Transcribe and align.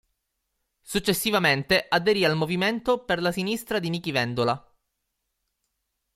Successivamente 0.81 1.85
aderì 1.87 2.25
al 2.25 2.35
Movimento 2.35 3.05
per 3.05 3.21
la 3.21 3.31
Sinistra 3.31 3.77
di 3.77 3.89
Nichi 3.89 4.09
Vendola. 4.09 4.73